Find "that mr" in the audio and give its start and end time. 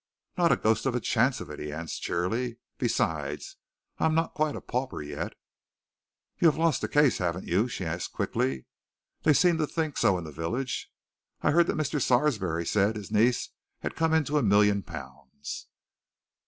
11.67-12.01